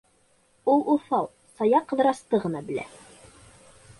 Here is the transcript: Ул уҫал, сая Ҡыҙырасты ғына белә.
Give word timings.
Ул 0.75 0.79
уҫал, 0.93 1.27
сая 1.59 1.83
Ҡыҙырасты 1.91 2.41
ғына 2.47 2.65
белә. 2.71 2.87